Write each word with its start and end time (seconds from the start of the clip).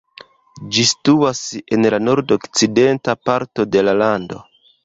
Ĝi 0.77 0.85
situas 0.91 1.41
en 1.77 1.87
la 1.95 2.01
nordokcidenta 2.07 3.19
parto 3.31 3.71
de 3.77 3.89
la 3.89 3.99
lando. 4.05 4.43